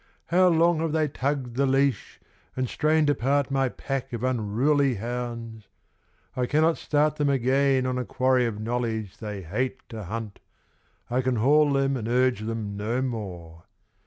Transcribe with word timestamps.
How 0.29 0.47
long 0.47 0.79
have 0.79 0.93
they 0.93 1.07
tugged 1.07 1.57
the 1.57 1.67
leash, 1.67 2.19
and 2.55 2.67
strained 2.67 3.07
apart 3.11 3.51
My 3.51 3.69
pack 3.69 4.11
of 4.13 4.23
unruly 4.23 4.95
hounds: 4.95 5.67
I 6.35 6.47
cannot 6.47 6.79
start 6.79 7.17
Them 7.17 7.29
again 7.29 7.85
on 7.85 7.99
a 7.99 8.03
quarry 8.03 8.47
of 8.47 8.59
knowledge 8.59 9.17
they 9.17 9.43
hate 9.43 9.77
to 9.89 10.05
hunt, 10.05 10.39
I 11.11 11.21
can 11.21 11.35
haul 11.35 11.71
them 11.73 11.95
and 11.95 12.07
urge 12.07 12.39
them 12.39 12.75
no 12.75 13.03
more. 13.03 13.65